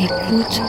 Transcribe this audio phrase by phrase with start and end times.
[0.00, 0.62] Écoute.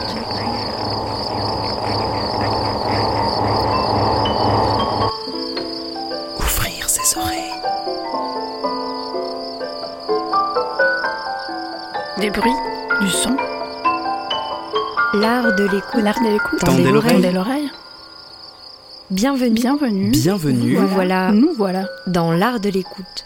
[6.40, 7.52] Ouvrir ses oreilles.
[12.20, 12.52] Des bruits,
[13.02, 13.36] du son,
[15.14, 16.02] L'art de l'écoute.
[16.04, 16.60] l'art de l'écoute.
[16.60, 16.92] Tendez
[17.32, 17.70] l'oreille.
[19.10, 19.52] Bienvenue.
[19.56, 20.10] Bienvenue.
[20.12, 20.76] Bienvenue.
[20.78, 21.86] Nous voilà Nous voilà.
[22.08, 23.26] dans l'art de l'écoute,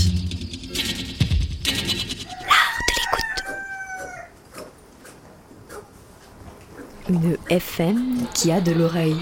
[7.51, 9.17] FM qui a de l'oreille.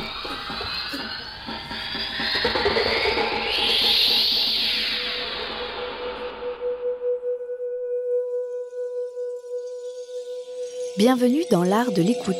[10.95, 12.35] Bienvenue dans l'art de l'écoute.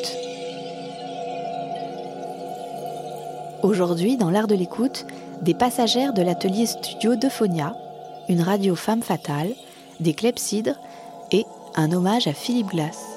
[3.64, 5.08] Aujourd'hui, dans l'art de l'écoute,
[5.42, 7.76] des passagères de l'atelier studio d'Euphonia,
[8.28, 9.56] une radio femme fatale,
[10.00, 10.80] des clepsydres
[11.32, 13.09] et un hommage à Philippe Glass.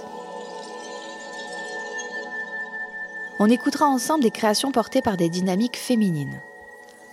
[3.44, 6.40] On écoutera ensemble des créations portées par des dynamiques féminines.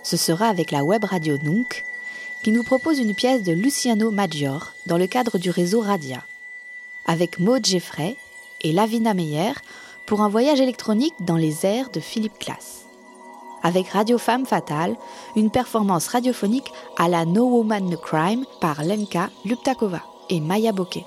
[0.04, 1.84] Ce sera avec la web radio Nunc,
[2.44, 6.22] qui nous propose une pièce de Luciano Maggior dans le cadre du réseau Radia
[7.04, 8.16] avec Maud Geffray
[8.60, 9.54] et Lavina Meyer
[10.06, 12.84] pour un voyage électronique dans les airs de Philippe Glass.
[13.64, 14.94] Avec Radio Femme Fatale,
[15.34, 21.06] une performance radiophonique à la No Woman No Crime par Lenka Luptakova et Maya Bokeh.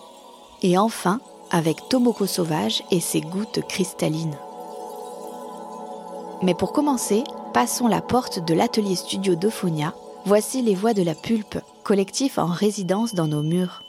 [0.64, 4.36] Et enfin, avec Tomoko Sauvage et ses gouttes cristallines.
[6.44, 7.24] Mais pour commencer,
[7.54, 9.94] passons la porte de l'atelier studio d'Ophonia.
[10.26, 13.82] Voici les voix de la pulpe, collectif en résidence dans nos murs.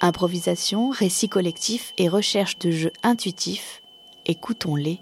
[0.00, 3.82] Improvisation, récit collectif et recherche de jeux intuitifs.
[4.26, 4.98] Écoutons-les.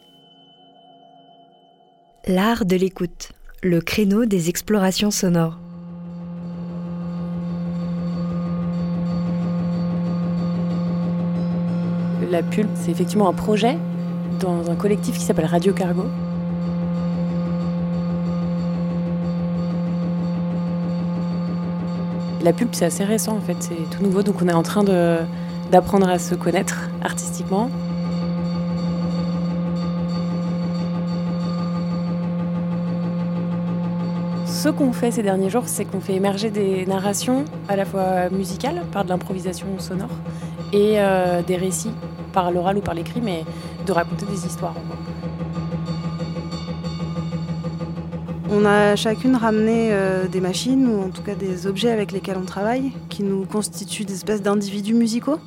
[2.27, 3.31] L'art de l'écoute,
[3.63, 5.59] le créneau des explorations sonores.
[12.31, 13.79] La Pulpe, c'est effectivement un projet
[14.39, 16.05] dans un collectif qui s'appelle Radio Cargo.
[22.43, 24.83] La Pulpe, c'est assez récent en fait, c'est tout nouveau, donc on est en train
[25.71, 27.71] d'apprendre à se connaître artistiquement.
[34.47, 38.29] Ce qu'on fait ces derniers jours, c'est qu'on fait émerger des narrations à la fois
[38.31, 40.11] musicales par de l'improvisation sonore
[40.73, 41.93] et euh, des récits
[42.33, 43.45] par l'oral ou par l'écrit, mais
[43.87, 44.75] de raconter des histoires.
[44.77, 45.30] en gros.
[48.53, 52.37] On a chacune ramené euh, des machines ou en tout cas des objets avec lesquels
[52.37, 55.39] on travaille qui nous constituent des espèces d'individus musicaux.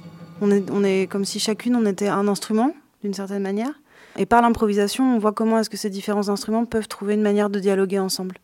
[0.42, 3.74] On est, comme si chacune on était un instrument d'une certaine manière.
[4.18, 7.50] Et par l'improvisation, on voit comment est-ce que ces différents instruments peuvent trouver une manière
[7.50, 8.38] de dialoguer ensemble.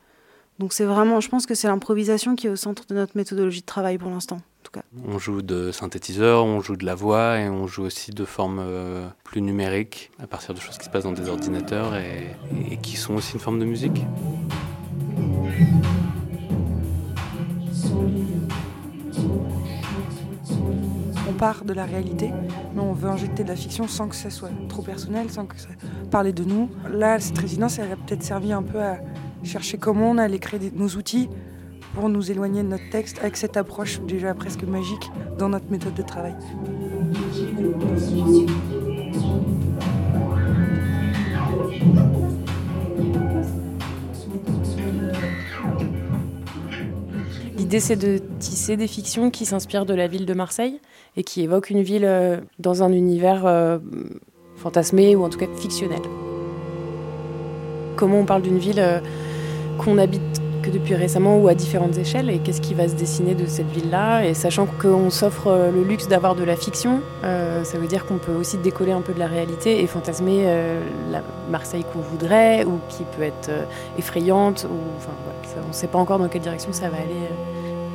[0.60, 3.62] Donc c'est vraiment, je pense que c'est l'improvisation qui est au centre de notre méthodologie
[3.62, 4.82] de travail pour l'instant, tout cas.
[5.08, 8.60] On joue de synthétiseurs, on joue de la voix et on joue aussi de formes
[8.62, 12.36] euh, plus numériques à partir de choses qui se passent dans des ordinateurs et,
[12.72, 14.02] et qui sont aussi une forme de musique.
[21.28, 22.32] on part de la réalité,
[22.74, 25.60] mais on veut injecter de la fiction sans que ça soit trop personnel, sans que
[25.60, 25.70] ça
[26.12, 26.70] parle de nous.
[26.92, 28.98] Là, cette résidence, elle a peut-être servi un peu à
[29.44, 31.30] chercher comment on allait créer des- nos outils
[31.94, 35.94] pour nous éloigner de notre texte avec cette approche déjà presque magique dans notre méthode
[35.94, 36.36] de travail.
[47.58, 50.80] L'idée, c'est de tisser des fictions qui s'inspirent de la ville de Marseille
[51.18, 53.78] et qui évoquent une ville euh, dans un univers euh,
[54.56, 56.02] fantasmé ou en tout cas fictionnel.
[57.96, 59.00] Comment on parle d'une ville euh,
[59.78, 60.22] qu'on habite
[60.62, 63.70] que depuis récemment ou à différentes échelles et qu'est-ce qui va se dessiner de cette
[63.72, 64.26] ville-là?
[64.26, 68.06] Et sachant qu'on s'offre euh, le luxe d'avoir de la fiction, euh, ça veut dire
[68.06, 72.00] qu'on peut aussi décoller un peu de la réalité et fantasmer euh, la Marseille qu'on
[72.00, 73.50] voudrait ou qui peut être
[73.98, 77.28] effrayante on ne sait pas encore dans quelle direction ça va aller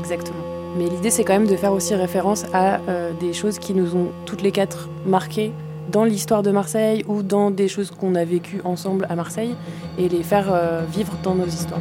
[0.00, 0.42] exactement.
[0.76, 2.78] Mais l'idée c'est quand même de faire aussi référence à
[3.20, 5.52] des choses qui nous ont toutes les quatre marquées
[5.90, 9.54] dans l'histoire de Marseille ou dans des choses qu'on a vécues ensemble à Marseille
[9.98, 10.52] et les faire
[10.92, 11.80] vivre dans nos histoires.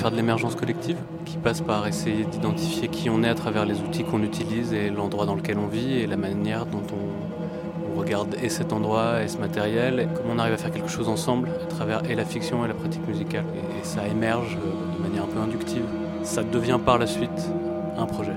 [0.00, 3.80] Faire de l'émergence collective, qui passe par essayer d'identifier qui on est à travers les
[3.80, 8.34] outils qu'on utilise et l'endroit dans lequel on vit et la manière dont on, regarde
[8.42, 11.50] et cet endroit et ce matériel, et comment on arrive à faire quelque chose ensemble
[11.62, 13.44] à travers et la fiction et la pratique musicale.
[13.54, 15.84] Et, et ça émerge euh, de manière un peu inductive.
[16.22, 17.50] Ça devient par la suite
[17.98, 18.32] un projet.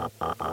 [0.00, 0.49] uh, uh, uh.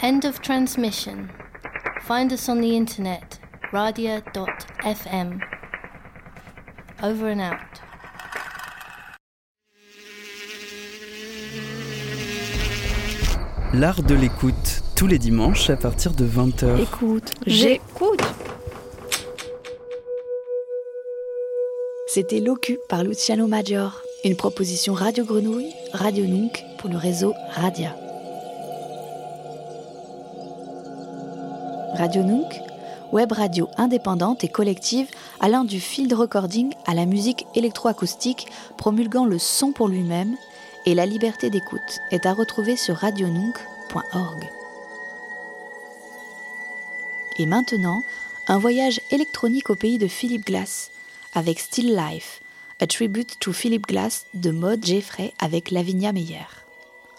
[0.00, 1.28] End of transmission.
[2.02, 3.40] Find us on the internet,
[3.72, 5.40] radia.fm.
[7.02, 7.82] Over and out.
[13.74, 16.80] L'art de l'écoute, tous les dimanches à partir de 20h.
[16.80, 18.22] Écoute, j'écoute.
[22.06, 27.96] C'était Locu par Luciano Maggior, une proposition Radio Grenouille, Radio Nunc pour le réseau Radia.
[31.98, 32.54] Radio Nunc,
[33.10, 35.08] web radio indépendante et collective
[35.40, 40.36] allant du field recording à la musique électroacoustique, promulguant le son pour lui-même
[40.86, 44.48] et la liberté d'écoute est à retrouver sur radionunc.org.
[47.40, 48.00] Et maintenant,
[48.46, 50.92] un voyage électronique au pays de Philip Glass
[51.34, 52.42] avec Still Life,
[52.78, 56.46] a tribute to Philip Glass de Maud Jeffrey avec Lavinia Meyer.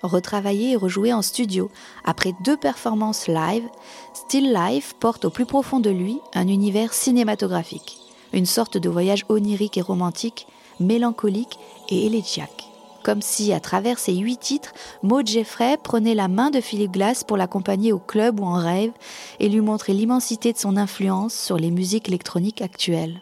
[0.01, 1.69] Retravaillé et rejoué en studio
[2.05, 3.67] après deux performances live,
[4.13, 7.97] Still Life porte au plus profond de lui un univers cinématographique,
[8.33, 10.47] une sorte de voyage onirique et romantique,
[10.79, 11.59] mélancolique
[11.89, 12.69] et élégiaque
[13.03, 17.23] comme si, à travers ces huit titres, Maud Jeffrey prenait la main de Philip Glass
[17.23, 18.91] pour l'accompagner au club ou en rêve
[19.39, 23.21] et lui montrer l'immensité de son influence sur les musiques électroniques actuelles.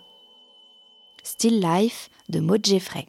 [1.24, 3.08] Still Life de Maud Jeffrey.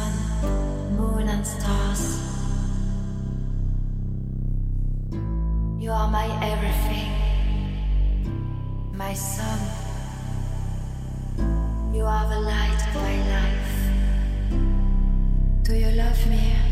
[0.00, 2.02] Sun, moon, and stars.
[5.78, 7.10] You are my everything.
[8.92, 9.60] My sun.
[11.92, 13.74] You are the light of my life.
[15.62, 16.69] Do you love me?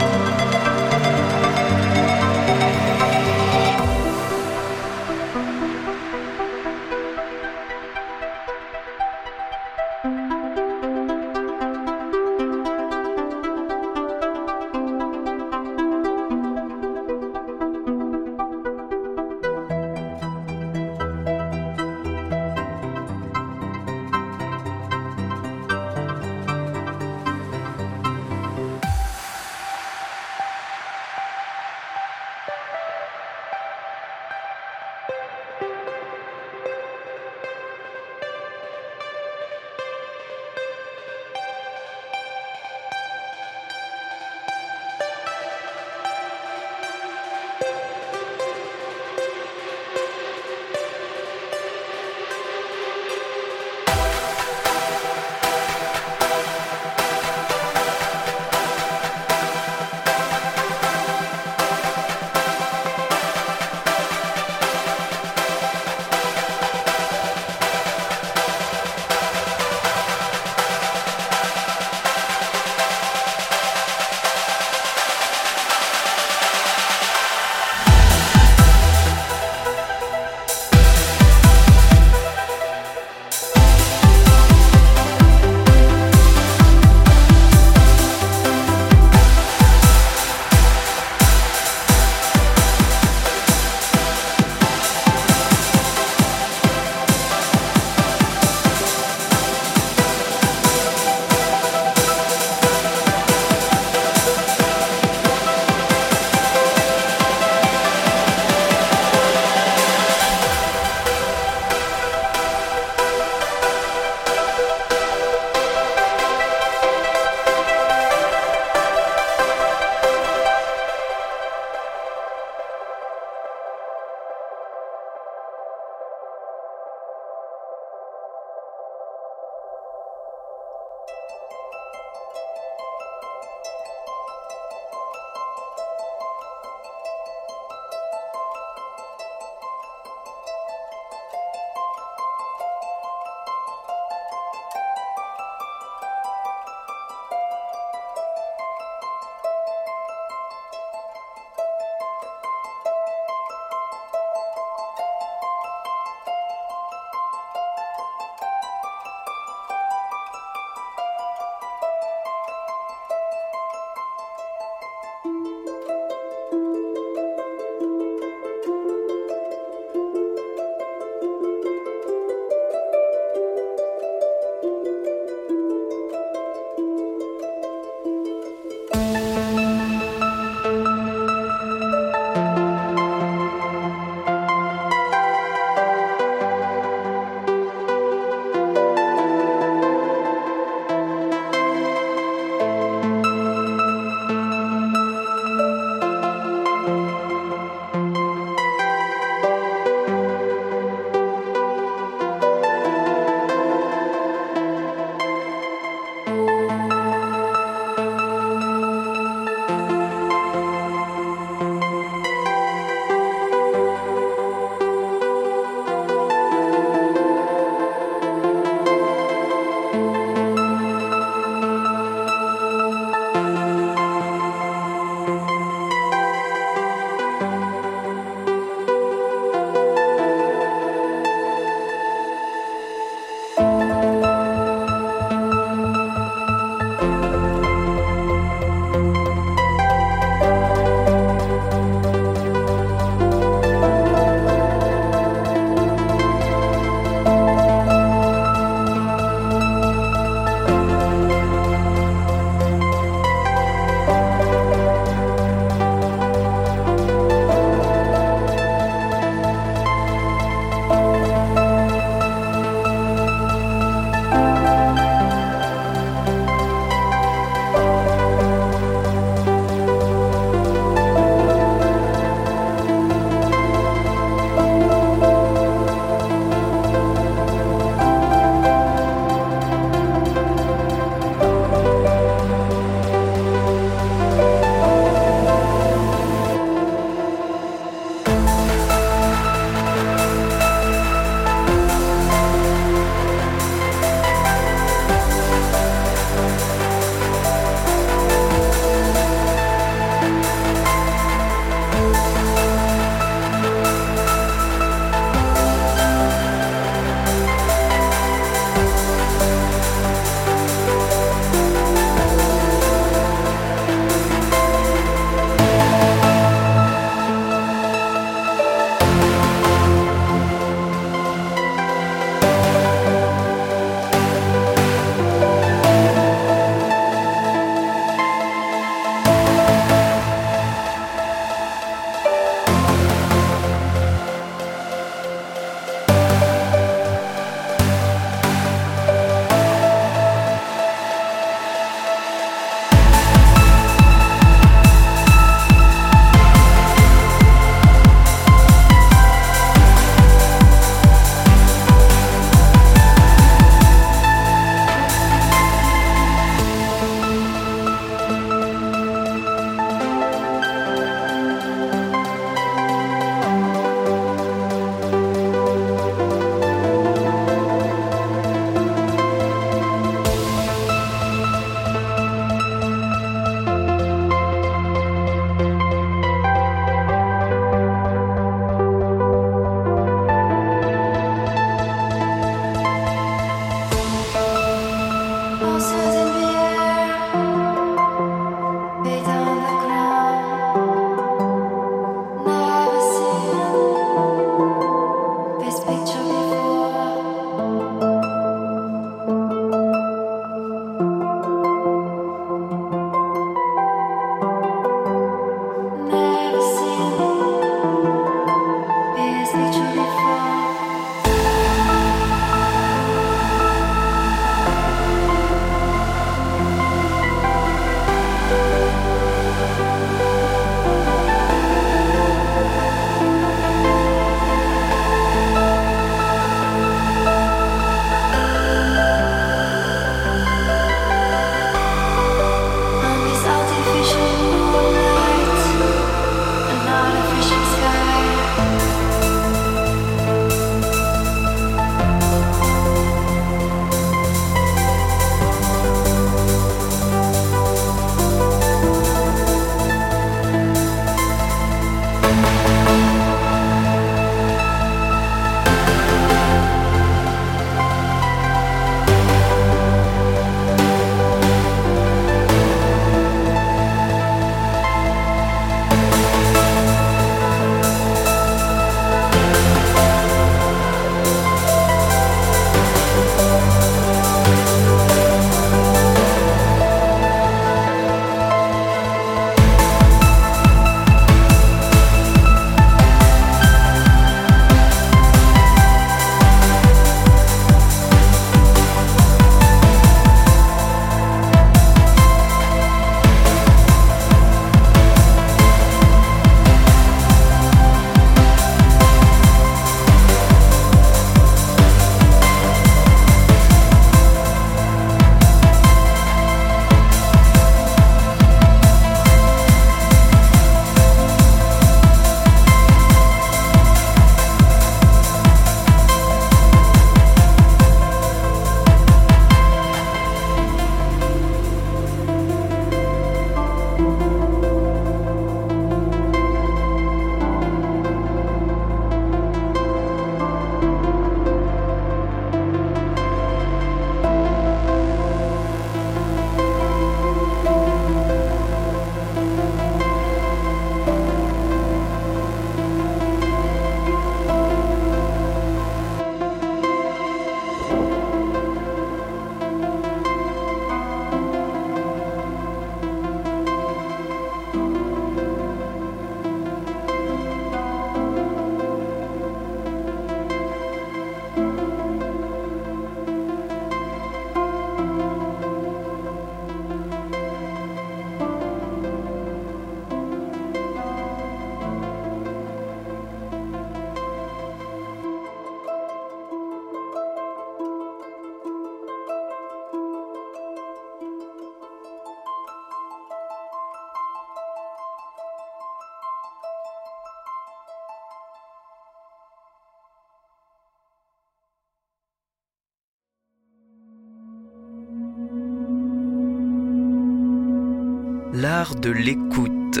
[598.82, 600.00] L'art de l'écoute.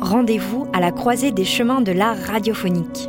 [0.00, 3.08] Rendez-vous à la croisée des chemins de l'art radiophonique.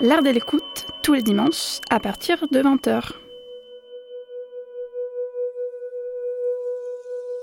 [0.00, 3.12] L'art de l'écoute, tous les dimanches, à partir de 20h.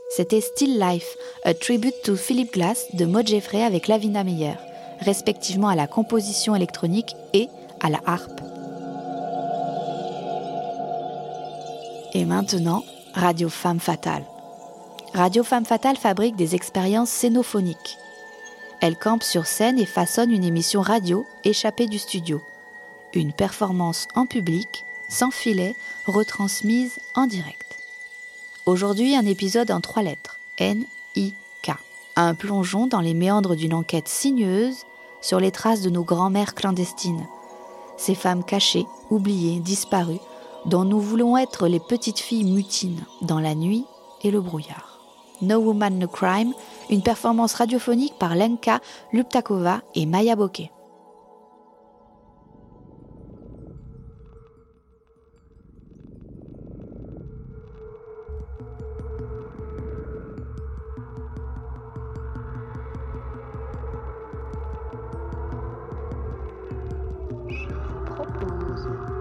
[0.09, 1.15] C'était Still Life,
[1.45, 4.55] a tribute to Philip Glass de Maud Jeffrey avec Lavina Meyer,
[4.99, 7.49] respectivement à la composition électronique et
[7.79, 8.41] à la harpe.
[12.13, 12.83] Et maintenant,
[13.13, 14.23] Radio Femme Fatale.
[15.13, 17.97] Radio Femme Fatale fabrique des expériences scénophoniques.
[18.81, 22.41] Elle campe sur scène et façonne une émission radio échappée du studio.
[23.13, 25.75] Une performance en public, sans filet,
[26.05, 27.77] retransmise en direct.
[28.65, 30.39] Aujourd'hui, un épisode en trois lettres.
[30.57, 31.71] N-I-K.
[32.15, 34.86] Un plongeon dans les méandres d'une enquête sinueuse
[35.21, 37.27] sur les traces de nos grands-mères clandestines.
[37.97, 40.19] Ces femmes cachées, oubliées, disparues,
[40.65, 43.85] dont nous voulons être les petites filles mutines dans la nuit
[44.23, 44.99] et le brouillard.
[45.41, 46.53] No Woman No Crime,
[46.89, 48.79] une performance radiophonique par Lenka
[49.13, 50.71] Luptakova et Maya Bokeh.
[68.85, 69.16] Propose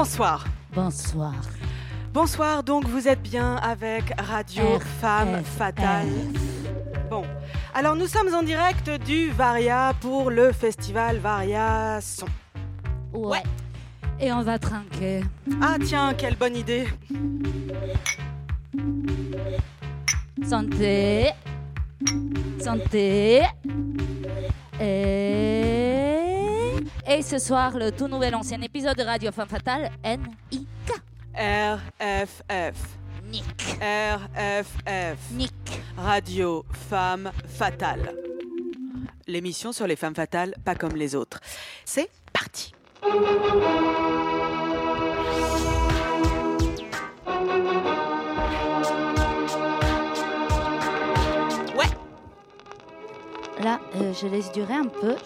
[0.00, 0.46] Bonsoir.
[0.74, 1.34] Bonsoir.
[2.14, 6.08] Bonsoir, donc vous êtes bien avec Radio R, Femme F, Fatale.
[7.10, 7.22] Bon,
[7.74, 12.24] alors nous sommes en direct du Varia pour le festival Varia Son.
[13.12, 13.42] Ouais.
[14.18, 15.20] Et on va trinquer.
[15.60, 16.88] Ah tiens, quelle bonne idée.
[20.48, 21.32] Santé.
[22.58, 23.42] Santé.
[24.80, 26.00] Et...
[27.12, 30.92] Et ce soir, le tout nouvel ancien épisode de Radio Femme Fatale, N-I-K.
[31.34, 32.96] RFF.
[33.24, 33.44] Nick.
[33.78, 35.30] RFF.
[35.32, 35.52] Nick.
[35.98, 38.14] Radio Femme Fatale.
[39.26, 41.40] L'émission sur les femmes fatales, pas comme les autres.
[41.84, 42.72] C'est parti.
[51.76, 51.84] Ouais.
[53.62, 55.16] Là, euh, je laisse durer un peu.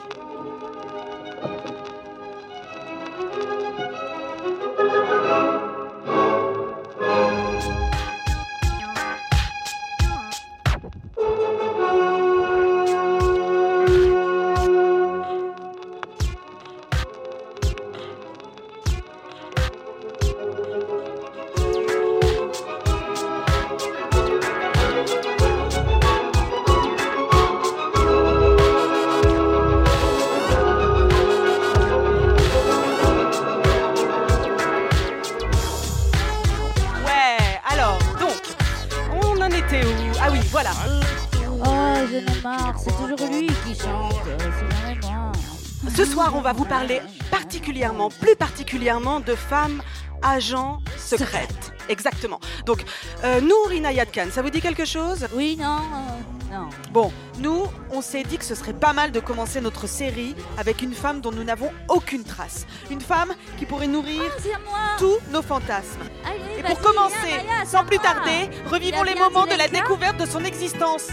[48.84, 49.82] Particulièrement de femmes
[50.22, 51.72] agents secrètes.
[51.88, 52.38] Exactement.
[52.66, 52.84] Donc,
[53.24, 55.26] euh, Nour Inayat Khan, ça vous dit quelque chose?
[55.34, 56.68] Oui, non, euh, non.
[56.92, 60.82] Bon, nous, on s'est dit que ce serait pas mal de commencer notre série avec
[60.82, 62.66] une femme dont nous n'avons aucune trace.
[62.90, 64.78] Une femme qui pourrait nourrir Ah, moi.
[64.98, 66.00] tous nos fantasmes.
[66.26, 69.66] Allez, Et pour commencer, viens, Maya, c'est sans plus tarder, revivons les moments de la
[69.66, 71.08] Lenka découverte de son existence.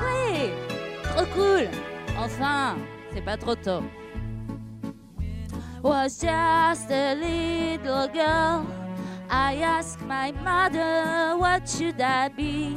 [0.00, 0.52] Ouais,
[1.16, 1.68] trop cool.
[2.18, 2.76] Enfin,
[3.14, 3.82] c'est pas trop tôt.
[5.82, 8.66] Was just a little girl.
[9.28, 12.76] I asked my mother, what should I be?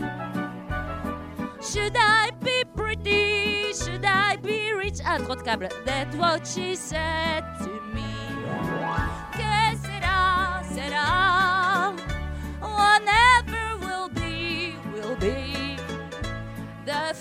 [1.62, 3.74] Should I be pretty?
[3.74, 5.02] Should I be rich?
[5.06, 5.74] Ah, trop de câbles.
[5.86, 8.10] That's what she said to me.
[9.34, 11.65] Que sera, sera.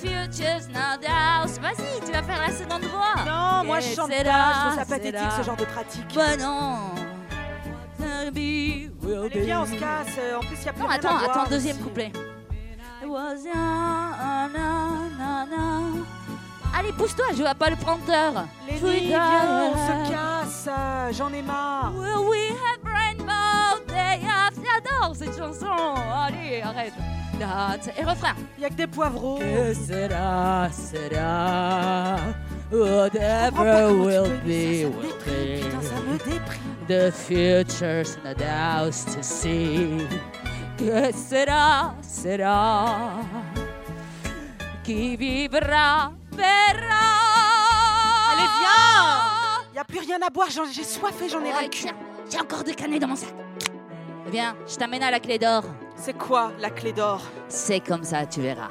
[0.00, 1.00] Future's not.
[1.60, 3.24] Vas-y, tu vas faire la seconde voix.
[3.26, 6.14] Non, moi je chante pas, je trouve ça pathétique ce genre de pratique.
[6.14, 6.78] Bah non,
[8.00, 8.90] Allez,
[9.40, 10.16] viens, on se casse.
[10.18, 12.12] euh, En plus, il y a plus Non, attends, à attends, deuxième couplet.
[16.76, 17.76] Allez, pousse-toi, je vois pas le
[18.78, 19.74] Sweet viens, on
[20.06, 20.68] se casse.
[20.68, 21.92] euh, J'en ai marre.
[21.94, 24.60] Will we have rainbow day after?
[24.64, 25.66] J'adore cette chanson.
[26.26, 26.92] Allez, arrête.
[27.38, 28.34] That's- Et refrain.
[28.58, 29.38] Il y a que des poivreaux.
[29.38, 32.16] Que sera, sera,
[32.70, 36.06] whatever tu will be, will déprime, Putain, ça be.
[36.08, 36.74] me déprime.
[36.86, 40.06] The future's not ours to see.
[40.78, 43.20] Que sera, sera.
[44.84, 47.04] Qui vivra, verra.
[48.32, 49.62] Allez, viens.
[49.72, 50.48] Il y a plus rien à boire.
[50.50, 51.82] j'en- J'ai soif et j'en ai ras Ouais, le cul.
[51.84, 51.94] tiens,
[52.30, 53.34] j'ai encore des canettes dans mon sac.
[54.30, 55.64] Viens, je t'amène à la clé d'or.
[55.96, 57.22] C'est quoi la clé d'or?
[57.48, 58.68] C'est comme ça, tu verras.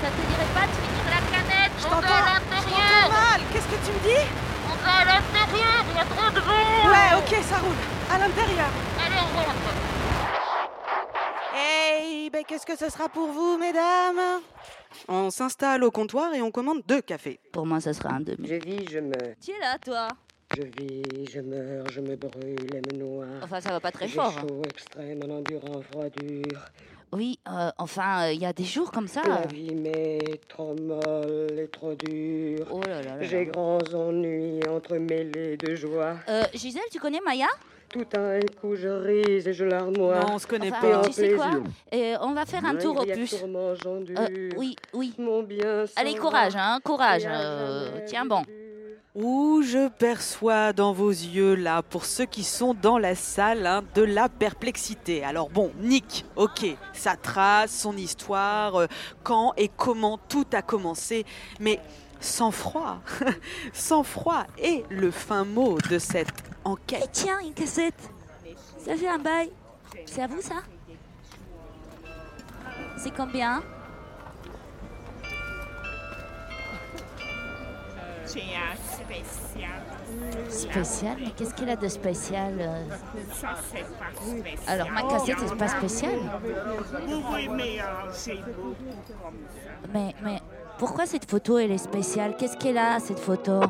[0.00, 3.40] Ça te dirait pas de finir la canette Je t'entends je t'entends mal.
[3.52, 4.26] Qu'est-ce que tu me dis?
[4.66, 7.80] On va à l'intérieur, il y a trop de vent Ouais, ok, ça roule.
[8.10, 8.70] À l'intérieur.
[9.04, 9.70] Allez, on rentre
[11.54, 14.40] Hey, ben qu'est-ce que ce sera pour vous, mesdames?
[15.08, 17.40] On s'installe au comptoir et on commande deux cafés.
[17.52, 18.48] Pour moi, ça sera un demi.
[18.48, 19.34] Je vis, je meurs.
[19.44, 20.08] Tu es là, toi
[20.56, 23.24] Je vis, je meurs, je me brûle et me noie.
[23.42, 24.34] Enfin, ça va pas très J'ai fort.
[24.36, 24.40] hein.
[24.48, 26.58] chaud extrême en endurant froid dur.
[27.12, 29.22] Oui, euh, enfin, il y a des jours comme ça.
[29.26, 32.66] La vie m'est trop molle et trop dure.
[32.70, 33.50] Oh là là là J'ai là.
[33.52, 36.16] grands ennuis entremêlés de joie.
[36.28, 37.46] Euh, Gisèle, tu connais Maya?
[37.88, 40.20] Tout un coup, je rise et je larmoie.
[40.20, 40.98] Non, on se connaît Enfin, Et pas.
[40.98, 41.50] en tu sais quoi?
[41.94, 43.34] Euh, On va faire un tour au puce.
[43.44, 45.12] Euh, oui, oui.
[45.18, 47.24] Mon bien Allez, courage, hein, courage.
[47.24, 48.42] Et à euh, tiens bon.
[49.16, 53.82] Ouh, je perçois dans vos yeux, là, pour ceux qui sont dans la salle, hein,
[53.96, 55.24] de la perplexité.
[55.24, 58.86] Alors bon, Nick, ok, sa trace, son histoire, euh,
[59.24, 61.26] quand et comment tout a commencé,
[61.58, 61.80] mais
[62.20, 63.00] sans froid,
[63.72, 67.08] sans froid est le fin mot de cette Et enquête.
[67.10, 68.10] tiens, une cassette.
[68.78, 69.50] Ça fait un bail.
[70.06, 70.62] C'est à vous, ça?
[72.96, 73.62] C'est combien?
[78.32, 79.80] C'est un spécial.
[80.48, 81.16] Spécial?
[81.20, 82.84] Mais qu'est-ce qu'il a de spécial euh?
[83.32, 84.60] Ça, c'est pas spécial.
[84.68, 86.14] Alors, ma cassette, c'est pas spécial?
[87.08, 88.74] Vous pouvez mélanger beaucoup
[89.22, 89.70] comme ça.
[89.92, 90.40] Mais, mais
[90.78, 92.36] pourquoi cette photo, elle est spéciale?
[92.36, 93.60] Qu'est-ce qu'elle a, cette photo?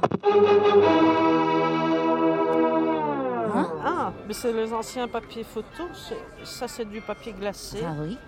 [3.53, 3.69] Hein?
[3.85, 5.89] Ah, mais c'est les anciens papiers photos.
[5.95, 7.79] c'est- Ça, c'est du papier glacé.
[7.85, 8.19] Ah oui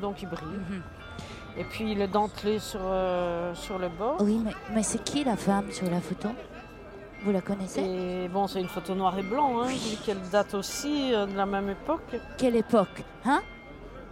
[0.00, 0.82] Donc, il brille.
[1.58, 4.16] Et puis, est dentelé sur, euh, sur le bord.
[4.20, 6.28] Oui, mais, mais c'est qui la femme sur la photo?
[7.24, 7.80] Vous la connaissez?
[7.80, 11.36] Et bon, c'est une photo noir et blanc, hein, vu qu'elle date aussi euh, de
[11.36, 12.14] la même époque.
[12.36, 13.02] Quelle époque?
[13.24, 13.40] Hein?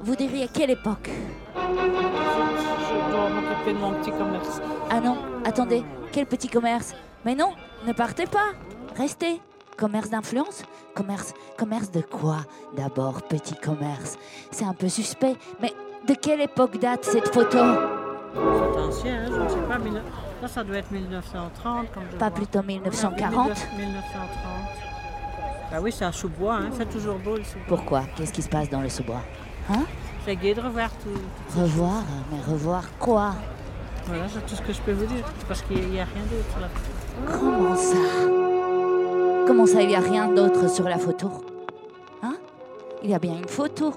[0.00, 1.08] Vous diriez quelle époque?
[1.54, 4.60] Je, je dois m'occuper de mon petit commerce.
[4.90, 6.94] Ah non, attendez, quel petit commerce?
[7.24, 7.52] Mais non,
[7.86, 8.54] ne partez pas,
[8.96, 9.40] restez.
[9.76, 10.62] Commerce d'influence?
[10.94, 12.38] Commerce, commerce de quoi?
[12.76, 14.16] D'abord, petit commerce.
[14.50, 15.72] C'est un peu suspect, mais
[16.06, 17.58] de quelle époque date cette photo
[18.34, 19.78] C'est ancien, hein, je ne sais pas.
[19.78, 20.02] mille-
[20.42, 21.90] Là, ça doit être 1930.
[21.92, 22.36] Comme je Pas vois.
[22.36, 23.56] plutôt 1940 1930.
[25.70, 26.68] Bah oui, c'est un sous-bois, hein.
[26.76, 27.64] c'est toujours beau le sous-bois.
[27.68, 28.02] Pourquoi?
[28.16, 29.22] Qu'est-ce qui se passe dans le sous-bois?
[29.70, 29.84] Hein?
[30.24, 31.58] C'est gai de revoir tout.
[31.58, 32.02] Revoir?
[32.30, 33.32] Mais revoir quoi?
[34.06, 35.24] Voilà, c'est tout ce que je peux vous dire.
[35.48, 36.68] Parce qu'il n'y a rien d'autre
[37.24, 37.38] photo.
[37.40, 37.96] Comment ça?
[39.46, 41.30] Comment ça, il n'y a rien d'autre sur la photo?
[42.22, 42.34] Hein?
[43.02, 43.94] Il y a bien une photo.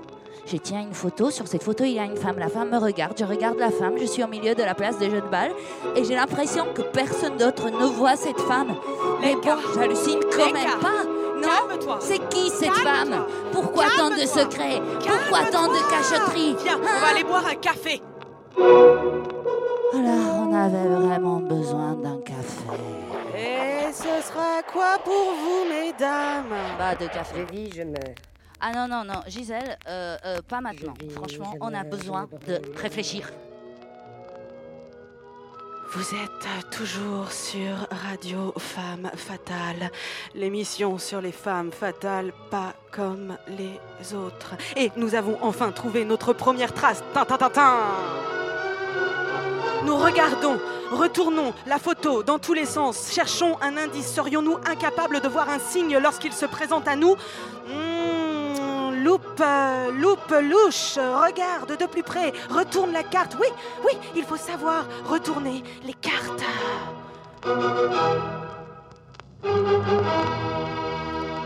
[0.52, 1.30] Je tiens une photo.
[1.30, 2.40] Sur cette photo, il y a une femme.
[2.40, 3.14] La femme me regarde.
[3.20, 3.94] Je regarde la femme.
[4.00, 5.52] Je suis au milieu de la place des jeux de balle.
[5.96, 8.76] Et j'ai l'impression que personne d'autre ne voit cette femme.
[9.22, 11.04] Mais bon, j'hallucine quand même pas.
[11.40, 11.98] Non calme-toi.
[12.02, 13.26] C'est qui cette femme?
[13.52, 14.82] Pourquoi tant de secrets?
[15.00, 18.02] Pourquoi tant de cachotterie Viens, on va aller boire un café.
[19.94, 22.66] Alors, on avait vraiment besoin d'un café.
[23.38, 26.56] Et ce sera quoi pour vous, mesdames?
[26.80, 27.46] Bah, de café.
[27.48, 28.16] Je vis, je meurs.
[28.62, 30.94] Ah non, non, non, Gisèle, euh, euh, pas maintenant.
[31.16, 33.32] Franchement, on a besoin de réfléchir.
[35.94, 39.90] Vous êtes toujours sur Radio Femmes Fatales,
[40.36, 44.54] l'émission sur les femmes fatales, pas comme les autres.
[44.76, 47.02] Et nous avons enfin trouvé notre première trace.
[47.14, 47.78] Tin, tin, tin, tin.
[49.86, 50.60] Nous regardons,
[50.92, 54.14] retournons la photo dans tous les sens, cherchons un indice.
[54.14, 57.16] Serions-nous incapables de voir un signe lorsqu'il se présente à nous?
[57.68, 58.19] Hmm,
[59.04, 63.38] Loupe, euh, loupe louche, regarde de plus près, retourne la carte.
[63.40, 63.48] Oui,
[63.86, 66.44] oui, il faut savoir retourner les cartes.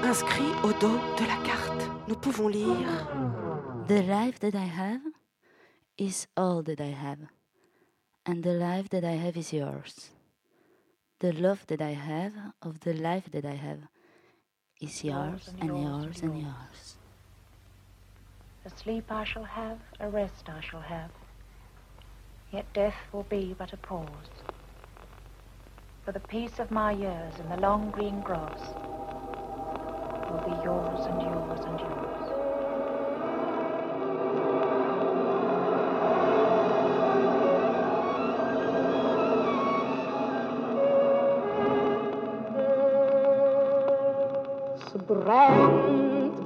[0.03, 3.07] Inscrit au dos de la carte, nous pouvons lire
[3.87, 5.01] The life that I have
[5.97, 7.19] is all that I have.
[8.25, 10.11] And the life that I have is yours.
[11.19, 13.79] The love that I have of the life that I have
[14.81, 16.92] is yours and yours and yours.
[18.65, 21.09] A sleep I shall have, a rest I shall have.
[22.53, 24.29] Yet death will be but a pause.
[26.05, 28.61] For the peace of my years in the long green grass
[30.29, 32.43] will be yours and yours and yours.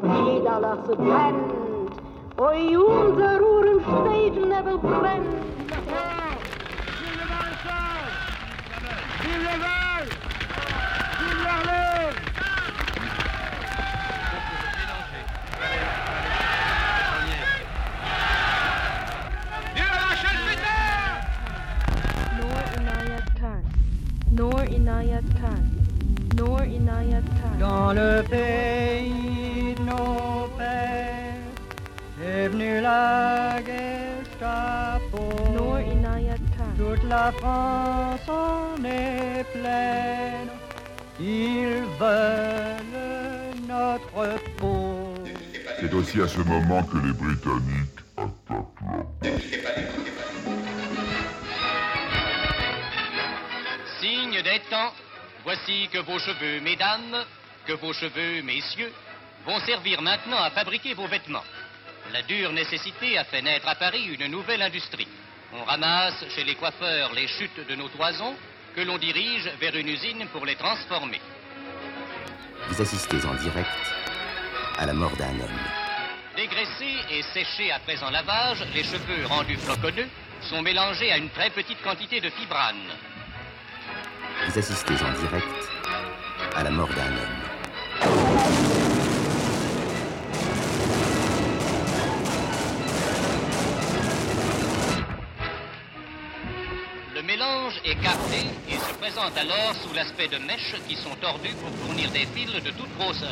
[0.02, 1.67] Brüderler, es brennt.
[2.40, 5.26] Oi, unser Uhren steht nebel brennt.
[9.24, 10.06] Vive le Val
[11.18, 12.14] Vive l'Arlève
[22.38, 23.64] Noor Inayat Khan.
[24.32, 25.62] Noor Inayat Khan.
[26.38, 27.58] Noor Inayat Khan.
[27.60, 29.37] Dans le pays
[32.48, 35.24] est venue la Gestapo.
[35.92, 36.72] Inayat Khan.
[36.78, 40.50] Toute la France en est pleine.
[41.20, 45.14] Ils veulent notre peau.
[45.80, 48.00] C'est aussi à ce moment que les Britanniques
[54.00, 54.94] Signe des temps,
[55.44, 57.26] voici que vos cheveux, mesdames,
[57.66, 58.94] que vos cheveux, messieurs,
[59.46, 61.44] vont servir maintenant à fabriquer vos vêtements.
[62.14, 65.08] La dure nécessité a fait naître à Paris une nouvelle industrie.
[65.54, 68.36] On ramasse chez les coiffeurs les chutes de nos toisons
[68.76, 71.20] que l'on dirige vers une usine pour les transformer.
[72.70, 73.70] Vous assistez en direct
[74.78, 75.60] à la mort d'un homme.
[76.36, 80.08] Dégraissés et séchés après un lavage, les cheveux rendus floconneux
[80.42, 82.92] sont mélangés à une très petite quantité de fibrane.
[84.48, 85.70] Vous assistez en direct
[86.56, 88.87] à la mort d'un homme.
[97.38, 101.70] Mélange est capté et se présente alors sous l'aspect de mèches qui sont tordues pour
[101.86, 103.30] fournir des fils de toute grosseur.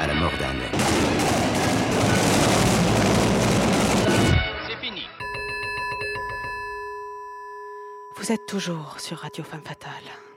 [0.00, 0.80] À la mort d'un homme.
[4.66, 5.06] C'est fini.
[8.16, 10.27] Vous êtes toujours sur Radio Femme Fatale.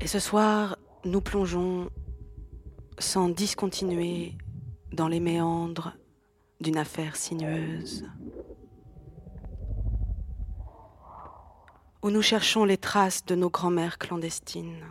[0.00, 1.88] Et ce soir, nous plongeons
[2.98, 4.36] sans discontinuer
[4.92, 5.94] dans les méandres
[6.60, 8.04] d'une affaire sinueuse.
[12.02, 14.84] Où nous cherchons les traces de nos grands-mères clandestines.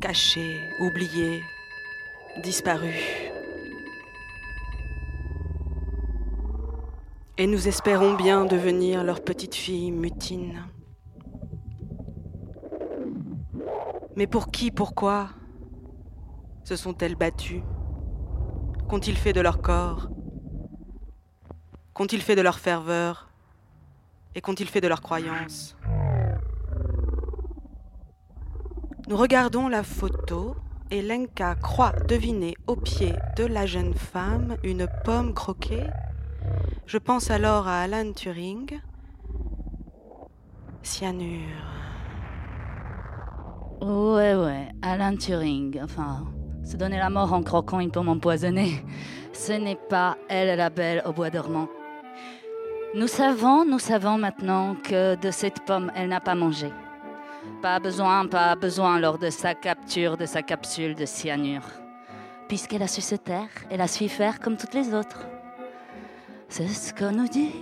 [0.00, 1.42] Cachées, oubliées,
[2.42, 3.30] disparues.
[7.38, 10.64] Et nous espérons bien devenir leur petite fille mutine.
[14.16, 15.28] Mais pour qui, pourquoi
[16.64, 17.62] se sont-elles battues?
[18.88, 20.08] Qu'ont-ils fait de leur corps?
[21.92, 23.28] Qu'ont-ils fait de leur ferveur?
[24.34, 25.76] Et qu'ont-ils fait de leurs croyances
[29.08, 30.56] Nous regardons la photo
[30.90, 35.86] et Lenka croit deviner au pied de la jeune femme une pomme croquée.
[36.86, 38.80] Je pense alors à Alan Turing.
[40.82, 41.95] Cyanure.
[43.80, 45.80] Ouais, ouais, Alan Turing.
[45.82, 46.24] Enfin,
[46.64, 48.82] se donner la mort en croquant une pomme empoisonnée,
[49.32, 51.68] ce n'est pas elle la belle au bois dormant.
[52.94, 56.72] Nous savons, nous savons maintenant que de cette pomme, elle n'a pas mangé.
[57.60, 61.68] Pas besoin, pas besoin lors de sa capture de sa capsule de cyanure.
[62.48, 65.26] Puisqu'elle a su se taire, elle a su faire comme toutes les autres.
[66.48, 67.52] C'est ce qu'on nous dit.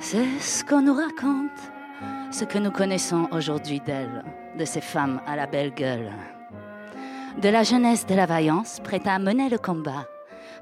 [0.00, 1.50] C'est ce qu'on nous raconte.
[2.32, 4.24] Ce que nous connaissons aujourd'hui d'elle,
[4.60, 6.12] de ces femmes à la belle gueule.
[7.40, 10.06] De la jeunesse de la vaillance, prête à mener le combat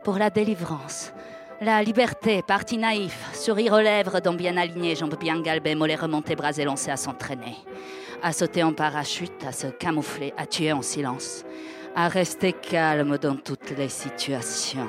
[0.04, 1.12] pour la délivrance.
[1.60, 6.36] La liberté, parti naïf, sourire aux lèvres, dents bien alignées, jambes bien galbées, mollets remontés,
[6.36, 7.56] bras élancés à s'entraîner.
[8.22, 11.44] À sauter en parachute, à se camoufler, à tuer en silence.
[11.96, 14.88] À rester calme dans toutes les situations.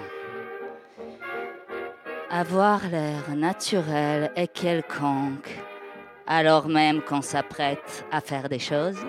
[2.30, 5.50] Avoir l'air naturel et quelconque,
[6.30, 9.06] alors même qu'on s'apprête à faire des choses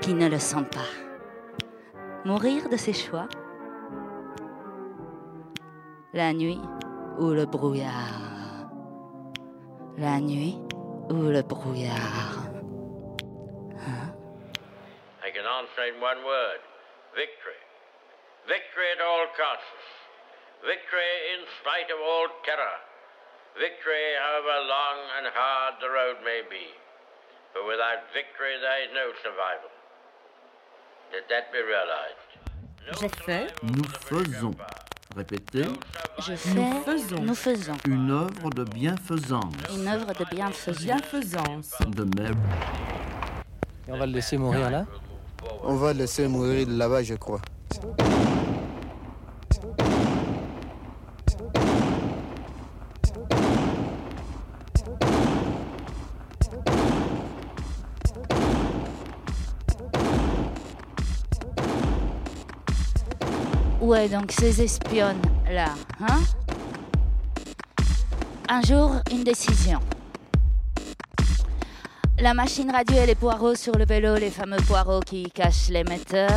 [0.00, 0.92] qui ne le sont pas.
[2.24, 3.26] Mourir de ses choix
[6.12, 6.60] la nuit
[7.18, 8.68] ou le brouillard.
[9.98, 10.58] La nuit
[11.10, 12.44] ou le brouillard.
[15.26, 16.60] I can answer in one word.
[17.14, 17.58] victory.
[18.46, 19.86] Victory at all costs.
[20.66, 22.76] Victory in spite of all terror.
[23.54, 26.74] Victory, however long and hard the road may be.
[27.52, 29.70] For without victory, there is no survival.
[31.12, 32.18] Let that be realized.
[33.00, 33.54] J'ai fait.
[33.62, 34.50] Nous faisons.
[35.16, 35.66] Répétez.
[36.18, 36.54] Je fais.
[36.58, 37.22] Nous faisons.
[37.22, 37.76] Nous faisons.
[37.86, 39.54] Une œuvre de bienfaisance.
[39.72, 40.82] Une œuvre de bienfaisance.
[40.82, 41.78] Bienfaisance.
[41.86, 42.34] De même.
[43.86, 44.84] Et on va le laisser mourir là?
[45.62, 47.40] On va le laisser mourir là-bas, je crois.
[63.92, 66.22] Est donc ces espionnes là, hein
[68.48, 69.78] Un jour, une décision.
[72.18, 76.30] La machine radio et les poireaux sur le vélo, les fameux poireaux qui cachent l'émetteur.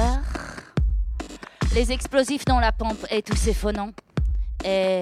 [1.74, 3.94] Les explosifs dans la pompe et tous ces faux noms.
[4.66, 5.00] Et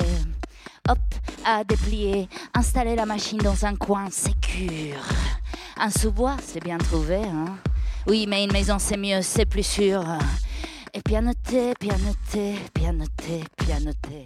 [0.87, 0.99] hop,
[1.43, 5.03] à déplier, installer la machine dans un coin sécure.
[5.77, 7.57] Un sous-bois, c'est bien trouvé, hein
[8.07, 10.03] Oui, mais une maison c'est mieux, c'est plus sûr.
[10.97, 14.23] Et pianoter, pianoter, pianoter, pianoter.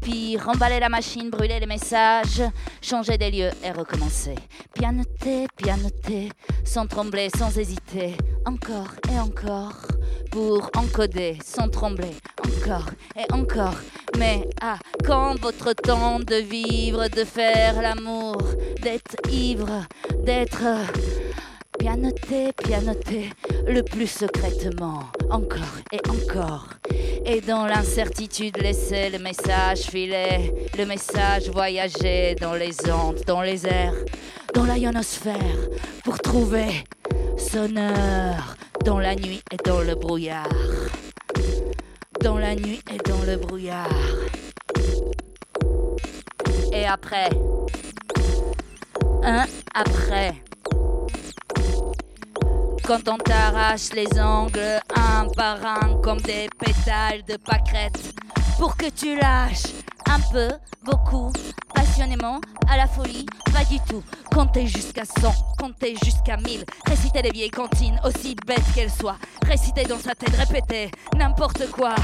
[0.00, 2.42] Puis remballer la machine, brûler les messages,
[2.82, 4.34] changer des lieux et recommencer.
[4.74, 6.30] Pianoter, pianoter,
[6.64, 8.16] sans trembler, sans hésiter.
[8.44, 9.86] Encore et encore.
[10.32, 12.16] Pour encoder, sans trembler.
[12.44, 13.76] Encore et encore.
[14.18, 18.42] Mais ah, quand votre temps de vivre, de faire l'amour,
[18.82, 19.86] d'être ivre,
[20.24, 20.64] d'être.
[21.78, 23.30] Pianoter, pianoter,
[23.66, 26.68] le plus secrètement, encore et encore.
[27.24, 33.66] Et dans l'incertitude, laisser le message filer, le message voyager dans les ondes, dans les
[33.66, 33.94] airs,
[34.54, 35.68] dans la ionosphère,
[36.04, 36.84] pour trouver
[37.36, 40.48] son heure dans la nuit et dans le brouillard.
[42.20, 43.88] Dans la nuit et dans le brouillard.
[46.72, 47.30] Et après,
[49.22, 49.44] un
[49.74, 50.34] après
[52.88, 58.14] quand on t'arrache les ongles un par un comme des pétales de pâquerette
[58.58, 59.74] pour que tu lâches
[60.10, 60.48] un peu,
[60.84, 61.30] beaucoup,
[61.74, 64.02] passionnément, à la folie, pas du tout.
[64.32, 69.84] Compter jusqu'à 100, compter jusqu'à 1000, réciter les vieilles cantines, aussi bêtes qu'elles soient, réciter
[69.84, 71.94] dans sa tête, répéter n'importe quoi.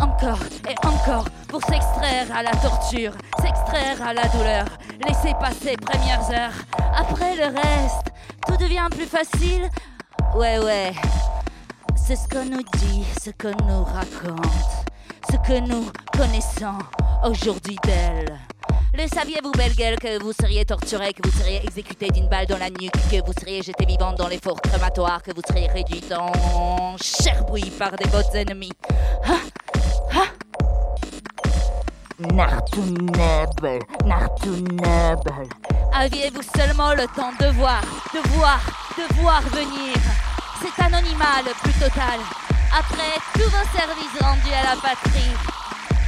[0.00, 0.38] Encore
[0.68, 4.66] et encore pour s'extraire à la torture, s'extraire à la douleur,
[5.06, 6.52] laisser passer premières heures.
[6.96, 8.12] Après le reste,
[8.46, 9.68] tout devient plus facile.
[10.34, 10.92] Ouais, ouais,
[11.96, 14.86] c'est ce qu'on nous dit, ce qu'on nous raconte,
[15.30, 16.78] ce que nous connaissons
[17.24, 18.38] aujourd'hui d'elle.
[18.96, 22.58] Le saviez-vous, belle gueule, que vous seriez torturé, que vous seriez exécuté d'une balle dans
[22.58, 26.04] la nuque, que vous seriez jeté vivant dans les fours crématoires, que vous seriez réduit
[26.16, 28.72] en chair bouillie par des bottes ennemis
[29.26, 29.40] Hein?
[35.92, 37.80] Aviez-vous seulement le temps de voir,
[38.12, 38.60] de voir,
[38.96, 39.94] de voir venir
[40.60, 42.20] cet anonymat le plus total?
[42.76, 45.34] Après tous vos services rendus à la patrie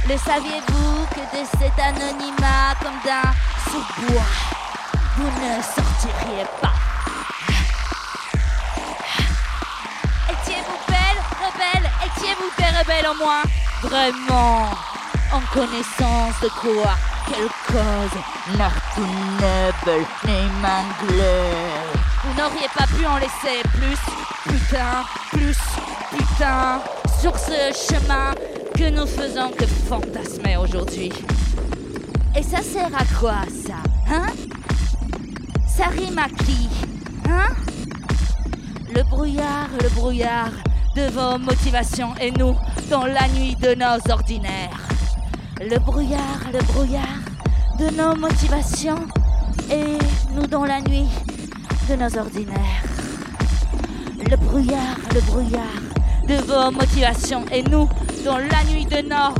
[0.09, 3.31] Le saviez-vous que de cet anonymat comme d'un
[3.71, 4.21] sous-bois,
[5.17, 6.76] vous ne sortiriez pas?
[11.57, 11.91] Belle, rebelle.
[12.05, 13.43] Étiez-vous des rebelles en moins
[13.81, 14.69] Vraiment.
[15.31, 16.95] En connaissance de quoi?
[17.27, 18.57] Quelle cause?
[18.57, 21.51] Nartunebel, Nemanglais
[22.23, 23.99] Vous n'auriez pas pu en laisser plus
[24.45, 25.57] Putain, plus,
[26.17, 26.81] putain
[27.19, 28.33] Sur ce chemin
[28.75, 31.11] que nous faisons que fantasmer aujourd'hui.
[32.35, 33.75] Et ça sert à quoi ça?
[34.09, 34.27] Hein?
[35.67, 36.69] Ça rime à qui?
[37.29, 37.49] Hein?
[38.95, 40.51] Le brouillard, le brouillard
[40.97, 42.55] de vos motivations et nous
[42.89, 44.87] dans la nuit de nos ordinaires
[45.61, 47.19] le brouillard, le brouillard
[47.79, 49.07] de nos motivations
[49.71, 49.97] et
[50.33, 51.07] nous dans la nuit
[51.89, 52.83] de nos ordinaires.
[54.29, 55.81] Le brouillard, le brouillard
[56.27, 57.87] de vos motivations et nous
[58.23, 59.33] dans la nuit de nos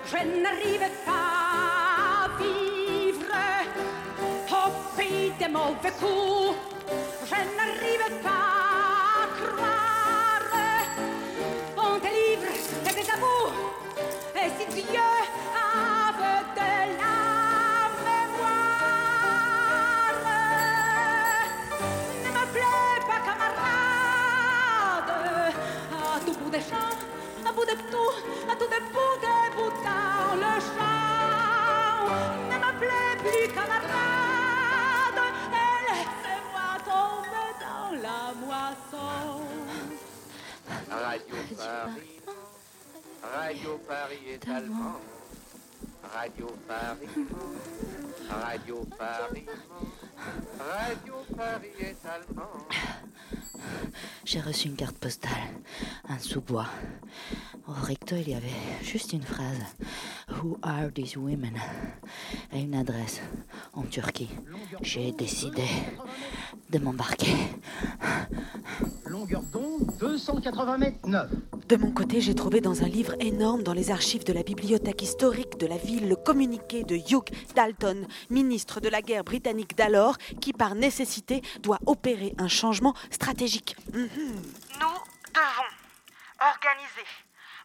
[0.09, 1.27] je n'arrivais pas
[2.23, 3.35] à vivre.
[4.49, 6.57] Au pays des mauvais coups,
[7.26, 8.47] je n'arrivais pas
[9.22, 10.47] à croire.
[11.77, 12.51] On te livre,
[12.85, 13.51] te désavoue,
[14.35, 15.11] et si Dieu
[15.53, 17.18] avait de la
[18.05, 18.97] mémoire,
[22.23, 25.11] ne m'appelez pas camarade
[28.60, 29.38] tout est pour des
[30.44, 32.08] Le chant
[32.50, 35.20] ne me plaît plus qu'en arcade.
[35.54, 39.14] Et laissez-moi tomber dans la moisson.
[40.92, 42.18] Ah, Radio Paris.
[43.36, 45.00] Radio Paris est allemand.
[46.14, 47.10] Radio Paris.
[48.30, 49.46] Radio Paris.
[50.60, 52.68] Radio Paris est allemand.
[54.26, 55.31] J'ai reçu une carte postale,
[56.10, 56.68] un sous-bois.
[57.68, 58.48] Au recto, il y avait
[58.81, 59.61] juste une phrase
[60.30, 61.53] Who are these women?
[62.53, 63.22] Et une adresse
[63.73, 64.30] en Turquie.
[64.81, 65.64] J'ai décidé
[66.69, 67.35] de m'embarquer.
[69.06, 71.30] Longueur d'onde 280 mètres 9.
[71.68, 75.02] De mon côté, j'ai trouvé dans un livre énorme dans les archives de la bibliothèque
[75.02, 80.18] historique de la ville le communiqué de Hugh Dalton, ministre de la guerre britannique d'alors,
[80.39, 83.57] qui par nécessité doit opérer un changement stratégique.
[83.94, 84.08] Nous
[85.34, 85.72] devons
[86.40, 87.08] organiser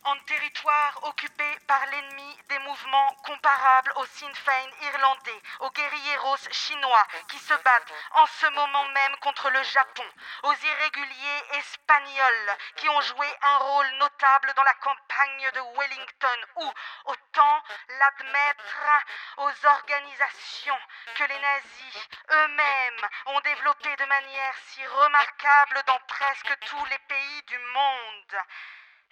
[0.05, 7.07] en territoire occupé par l'ennemi des mouvements comparables au Sinn Féin irlandais, aux guerrieros chinois
[7.29, 10.05] qui se battent en ce moment même contre le Japon,
[10.43, 16.73] aux irréguliers espagnols qui ont joué un rôle notable dans la campagne de Wellington, ou
[17.07, 19.05] autant l'admettre
[19.39, 20.79] aux organisations
[21.15, 27.43] que les nazis eux-mêmes ont développées de manière si remarquable dans presque tous les pays
[27.47, 28.43] du monde.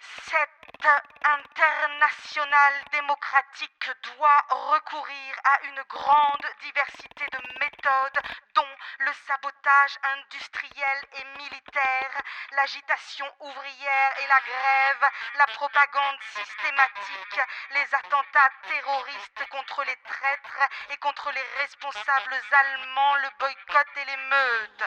[0.01, 0.87] Cette
[1.23, 8.21] internationale démocratique doit recourir à une grande diversité de méthodes
[8.55, 12.21] dont le sabotage industriel et militaire,
[12.53, 17.41] l'agitation ouvrière et la grève, la propagande systématique,
[17.71, 24.83] les attentats terroristes contre les traîtres et contre les responsables allemands, le boycott et l'émeute.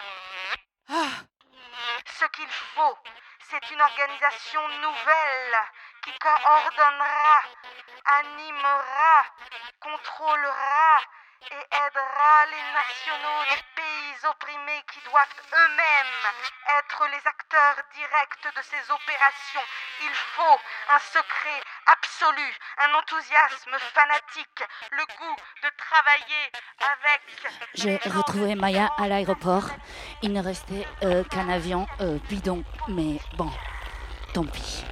[2.06, 2.98] Ce qu'il faut,
[3.50, 5.56] c'est une organisation nouvelle
[6.02, 7.42] qui coordonnera,
[8.04, 9.24] animera,
[9.80, 11.00] contrôlera
[11.50, 16.32] et aidera les nationaux des pays opprimés qui doivent eux-mêmes
[16.78, 19.64] être les acteurs directs de ces opérations.
[20.02, 22.48] Il faut un secret absolu,
[22.78, 26.50] un enthousiasme fanatique, le goût de travailler
[26.80, 27.20] avec
[27.74, 29.70] J'ai retrouvé Maya à l'aéroport.
[30.22, 33.50] Il ne restait euh, qu'un avion euh, bidon, mais bon,
[34.32, 34.84] tant pis.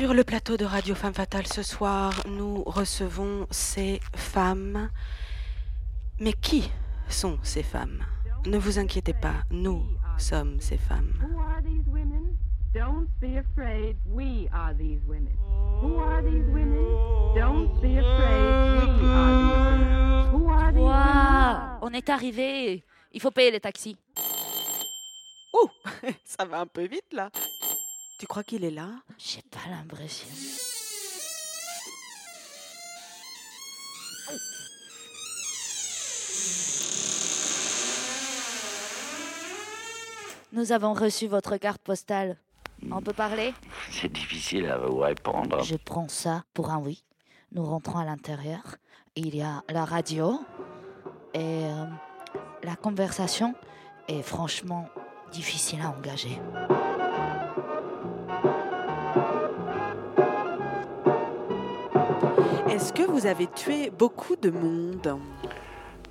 [0.00, 4.88] Sur le plateau de Radio Femme Fatale ce soir, nous recevons ces femmes.
[6.18, 6.70] Mais qui
[7.10, 8.02] sont ces femmes?
[8.46, 9.84] Ne vous inquiétez pas, nous
[10.16, 11.12] sommes ces femmes.
[11.20, 12.34] Who are these women?
[12.72, 15.36] Don't be afraid, we are these women.
[15.82, 16.82] Who are these women?
[17.34, 20.30] Don't be afraid, we are these women.
[20.32, 22.82] Who are these Waouh, on est arrivé.
[23.12, 23.98] Il faut payer les taxis.
[25.52, 25.68] Ouh,
[26.24, 27.28] ça va un peu vite là.
[28.20, 28.90] Tu crois qu'il est là?
[29.16, 30.28] J'ai pas l'impression.
[40.52, 42.36] Nous avons reçu votre carte postale.
[42.90, 43.54] On peut parler?
[43.90, 45.62] C'est difficile à vous répondre.
[45.62, 47.02] Je prends ça pour un oui.
[47.52, 48.76] Nous rentrons à l'intérieur.
[49.16, 50.38] Il y a la radio
[51.32, 51.86] et euh,
[52.64, 53.54] la conversation
[54.08, 54.90] est franchement
[55.32, 56.38] difficile à engager.
[63.06, 65.18] Que vous avez tué beaucoup de monde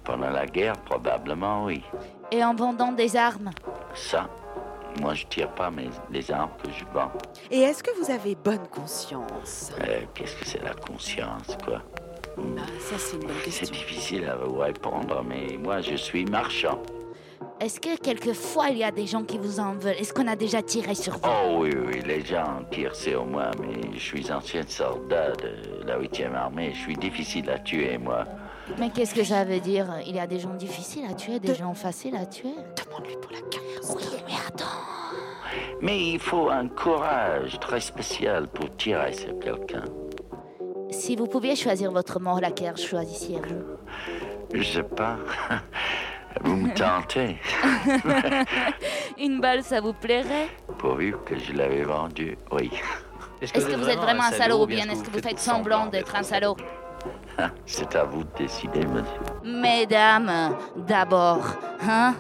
[0.03, 1.83] Pendant la guerre, probablement, oui.
[2.31, 3.51] Et en vendant des armes
[3.93, 4.29] Ça,
[5.01, 7.11] moi, je tire pas mes, les armes que je vends.
[7.51, 9.71] Et est-ce que vous avez bonne conscience?
[9.87, 11.81] Euh, Qu'est-ce que c'est la conscience, quoi?
[12.37, 13.71] Ah, Ça, c'est une bonne C'est question.
[13.75, 16.81] difficile à vous répondre, mais moi, je suis marchand.
[17.59, 19.97] Est-ce que quelquefois il y a des gens qui vous en veulent?
[19.99, 21.19] Est-ce qu'on a déjà tiré sur vous?
[21.25, 25.99] Oh oui, oui, les gens tirent sur moi, mais je suis ancien soldat de la
[25.99, 26.71] 8e armée.
[26.73, 28.23] Je suis difficile à tuer, moi.
[28.77, 29.87] Mais qu'est-ce que ça veut dire?
[30.07, 32.53] Il y a des gens difficiles à tuer, des gens faciles à tuer?
[32.77, 33.93] Demande-lui pour la carte.
[33.93, 34.65] Oui, mais attends.
[35.81, 39.83] Mais il faut un courage très spécial pour tirer sur quelqu'un.
[40.91, 43.63] Si vous pouviez choisir votre mort, laquelle choisiriez-vous
[44.53, 45.17] Je sais pas.
[46.41, 47.37] Vous me tentez,
[49.17, 50.47] Une balle, ça vous plairait?
[50.77, 52.71] Pourvu que je l'avais vendu, oui.
[53.41, 56.15] Est-ce que vous êtes vraiment un salaud ou bien est-ce que vous faites semblant d'être
[56.15, 56.55] un salaud?
[57.65, 59.21] C'est à vous de décider, monsieur.
[59.43, 61.55] Mesdames, d'abord,
[61.87, 62.13] hein?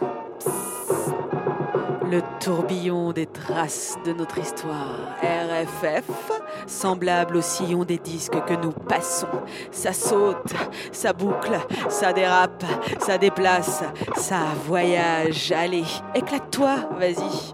[2.11, 5.15] Le tourbillon des traces de notre histoire.
[5.21, 6.31] RFF,
[6.65, 9.27] semblable au sillon des disques que nous passons.
[9.69, 10.53] Ça saute,
[10.91, 12.63] ça boucle, ça dérape,
[12.99, 13.83] ça déplace,
[14.15, 15.51] ça voyage.
[15.51, 17.53] Allez, éclate-toi, vas-y.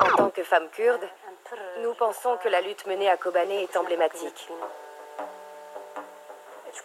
[0.00, 1.00] En tant que femme kurde,
[1.80, 4.48] nous pensons que la lutte menée à Kobané est emblématique.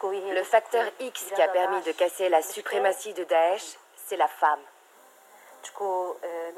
[0.04, 4.60] Le facteur X qui a permis de casser la suprématie de Daesh, c'est la femme.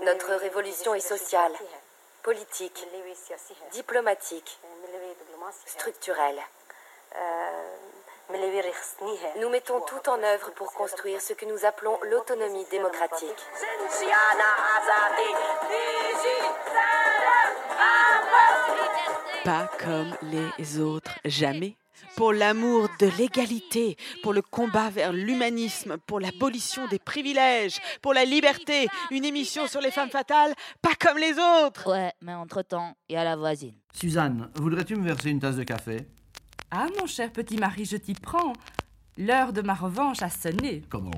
[0.01, 1.53] Notre révolution est sociale,
[2.23, 2.85] politique,
[3.72, 4.59] diplomatique,
[5.65, 6.41] structurelle.
[9.40, 13.30] Nous mettons tout en œuvre pour construire ce que nous appelons l'autonomie démocratique.
[19.45, 21.78] Pas comme les autres, jamais.
[22.16, 28.26] Pour l'amour de l'égalité, pour le combat vers l'humanisme, pour l'abolition des privilèges, pour la
[28.26, 31.91] liberté, une émission sur les femmes fatales, pas comme les autres.
[31.91, 33.76] Ouais, mais entre-temps, il y a la voisine.
[33.94, 36.08] Suzanne, voudrais-tu me verser une tasse de café?
[36.69, 38.53] Ah, mon cher petit mari, je t'y prends.
[39.18, 40.84] L'heure de ma revanche a sonné.
[40.89, 41.11] Comment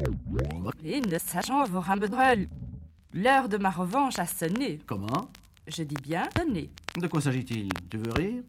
[0.84, 2.48] Et ne sachant avoir un bedrel.
[3.14, 4.80] L'heure de ma revanche a sonné.
[4.86, 5.32] Comment
[5.68, 6.70] Je dis bien sonné.
[6.98, 7.70] De quoi s'agit-il?
[7.90, 8.44] Tu veux rire?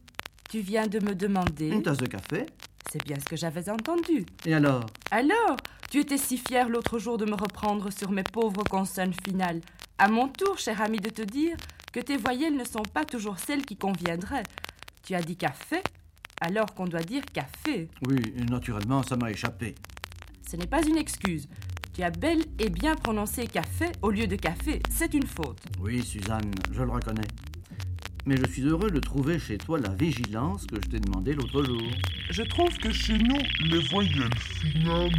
[0.51, 1.69] Tu viens de me demander.
[1.71, 2.45] Une tasse de café?
[2.93, 4.27] C'est bien ce que j'avais entendu.
[4.45, 4.85] Et alors?
[5.11, 5.57] Alors
[5.91, 9.61] Tu étais si fier l'autre jour de me reprendre sur mes pauvres consonnes finales.
[9.97, 11.57] À mon tour, cher ami, de te dire
[11.93, 14.45] que tes voyelles ne sont pas toujours celles qui conviendraient.
[15.03, 15.83] Tu as dit café,
[16.41, 17.89] alors qu'on doit dire café.
[18.07, 19.75] Oui, naturellement, ça m'a échappé.
[20.49, 21.49] Ce n'est pas une excuse.
[21.93, 24.81] Tu as bel et bien prononcé café au lieu de café.
[24.91, 25.61] C'est une faute.
[25.81, 27.29] Oui, Suzanne, je le reconnais.
[28.27, 31.63] Mais je suis heureux de trouver chez toi la vigilance que je t'ai demandé l'autre
[31.65, 31.83] jour.
[32.31, 35.11] Je trouve que chez nous, les voyelles finales,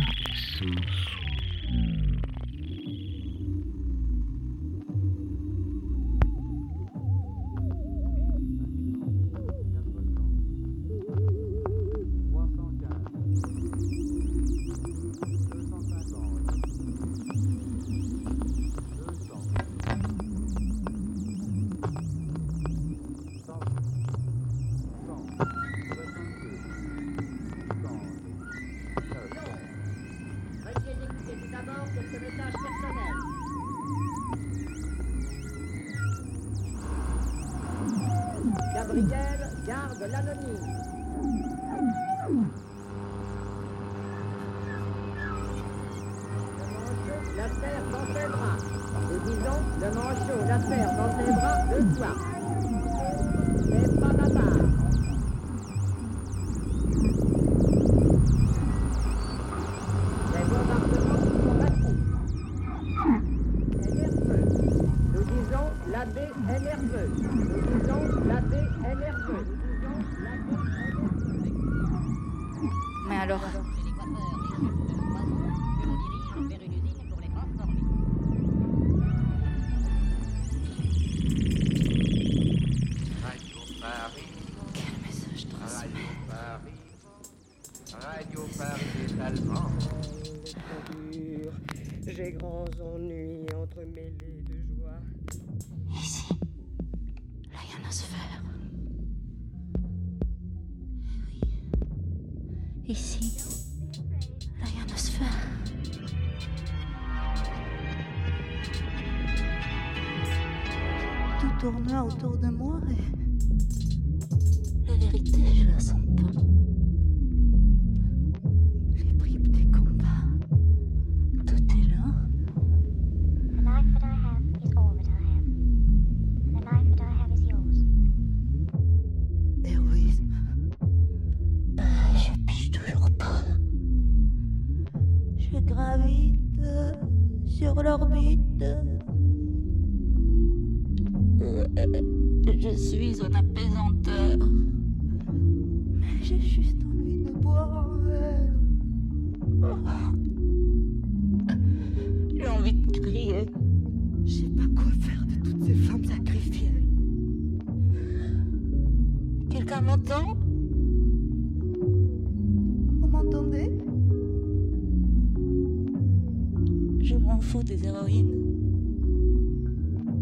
[167.59, 168.33] Des héroïnes.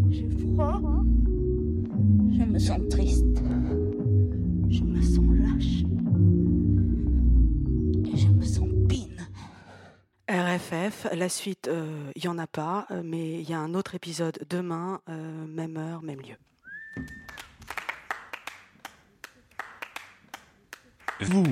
[0.09, 0.81] J'ai froid.
[2.31, 3.25] Je me sens triste.
[4.67, 5.83] Je me sens lâche.
[8.11, 9.27] Et je me sens pine.
[10.27, 11.69] RFF, la suite,
[12.15, 15.45] il n'y en a pas, euh, mais il y a un autre épisode demain, euh,
[15.45, 16.35] même heure, même lieu.
[21.21, 21.45] Vous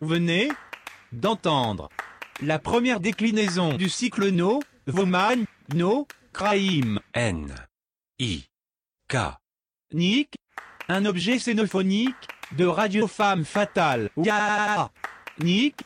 [0.00, 0.48] venez
[1.12, 1.90] d'entendre
[2.40, 5.44] la première déclinaison du cycle No, Voman,
[5.74, 6.98] No, Kraim.
[7.14, 7.54] N.
[8.18, 8.44] I.
[9.08, 9.16] K.
[9.92, 10.34] Nick,
[10.88, 12.14] un objet scénophonique
[12.56, 14.10] de Radio Femme Fatale.
[14.16, 14.90] Ya.
[15.40, 15.76] Nick,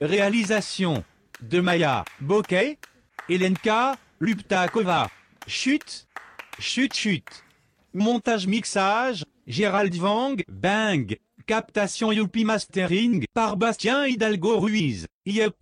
[0.00, 1.04] réalisation
[1.42, 2.78] de Maya Bokeh,
[3.28, 5.10] Elenka Luptakova.
[5.46, 6.06] Chute,
[6.58, 7.44] chute, chute.
[7.92, 11.16] Montage mixage, Gérald Vang, Bang.
[11.46, 15.06] Captation Youpi Mastering par Bastien Hidalgo Ruiz.
[15.26, 15.56] Yep.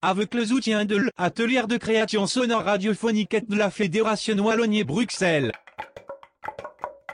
[0.00, 5.50] Avec le soutien de l'atelier de création sonore radiophonique de la Fédération Wallonie-Bruxelles.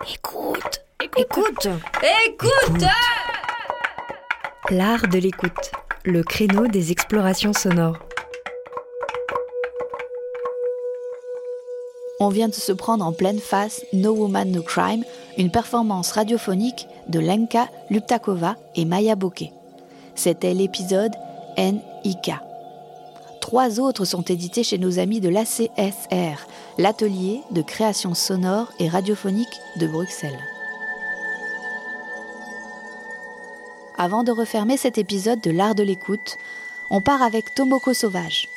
[0.02, 0.84] Écoute,
[1.18, 1.68] écoute,
[2.26, 2.84] écoute,
[4.68, 5.72] L'art de l'écoute,
[6.04, 7.98] le créneau des explorations sonores.
[12.20, 15.04] On vient de se prendre en pleine face No Woman No Crime,
[15.38, 19.52] une performance radiophonique de Lenka Luptakova et Maya Bokeh.
[20.14, 21.12] C'était l'épisode
[21.56, 22.34] NIK.
[23.44, 26.46] Trois autres sont édités chez nos amis de l'ACSR,
[26.78, 30.38] l'atelier de création sonore et radiophonique de Bruxelles.
[33.98, 36.38] Avant de refermer cet épisode de l'art de l'écoute,
[36.88, 38.48] on part avec Tomoko Sauvage.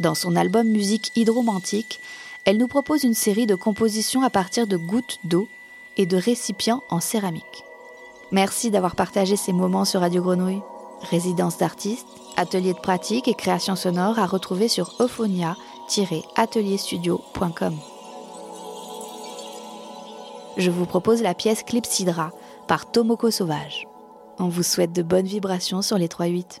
[0.00, 2.00] Dans son album Musique hydromantique,
[2.44, 5.46] elle nous propose une série de compositions à partir de gouttes d'eau
[5.96, 7.62] et de récipients en céramique.
[8.32, 10.62] Merci d'avoir partagé ces moments sur Radio Grenouille.
[11.02, 12.06] Résidence d'artistes,
[12.36, 17.76] atelier de pratique et création sonore à retrouver sur ophonia-atelierstudio.com.
[20.56, 22.30] Je vous propose la pièce Clipsidra
[22.66, 23.86] par Tomoko Sauvage.
[24.38, 26.60] On vous souhaite de bonnes vibrations sur les 3-8.